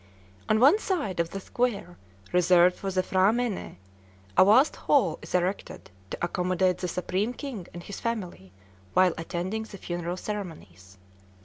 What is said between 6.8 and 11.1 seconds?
Supreme King and his family while attending the funeral ceremonies.